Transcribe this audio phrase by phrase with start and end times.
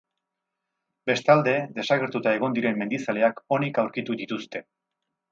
[1.09, 4.63] Bestalde, desagertuta egon diren mendizaleak onik aurkitu dituzte.